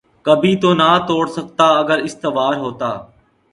[0.25, 2.89] کبھی تو نہ توڑ سکتا اگر استوار ہوتا